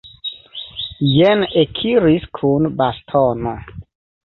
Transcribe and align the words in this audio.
Jen 1.09 1.43
ekiris 1.65 2.27
kun 2.41 2.69
bastono! 2.83 3.57